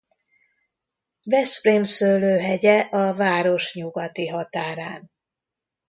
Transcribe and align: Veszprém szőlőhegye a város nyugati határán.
Veszprém 1.23 1.83
szőlőhegye 1.83 2.79
a 2.79 3.13
város 3.15 3.73
nyugati 3.75 4.27
határán. 4.27 5.11